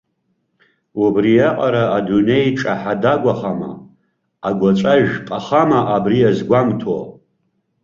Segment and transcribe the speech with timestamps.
[1.03, 3.71] Убриаҟара адунеи ҿаҳа-дагәахама,
[4.47, 6.97] агәаҵәа жәпахама абри азгәамҭо?!